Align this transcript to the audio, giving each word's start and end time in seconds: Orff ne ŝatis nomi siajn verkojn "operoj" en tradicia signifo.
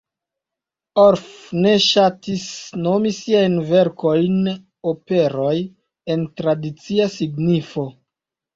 Orff 1.01 1.27
ne 1.65 1.73
ŝatis 1.87 2.45
nomi 2.87 3.13
siajn 3.19 3.59
verkojn 3.69 4.41
"operoj" 4.95 5.55
en 6.17 6.27
tradicia 6.43 7.11
signifo. 7.21 7.89